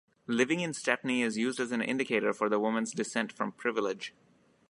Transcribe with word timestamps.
Living 0.25 0.61
in 0.61 0.73
Stepney 0.73 1.21
is 1.21 1.37
used 1.37 1.59
as 1.59 1.71
an 1.71 1.79
indicator 1.83 2.33
for 2.33 2.49
the 2.49 2.59
woman's 2.59 2.91
descent 2.91 3.31
from 3.31 3.51
privilege. 3.51 4.15